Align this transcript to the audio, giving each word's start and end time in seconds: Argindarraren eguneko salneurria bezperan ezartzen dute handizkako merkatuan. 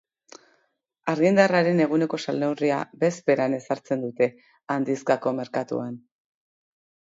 Argindarraren 1.11 1.81
eguneko 1.85 2.19
salneurria 2.25 2.79
bezperan 3.05 3.57
ezartzen 3.59 4.03
dute 4.07 4.31
handizkako 4.79 5.37
merkatuan. 5.45 5.97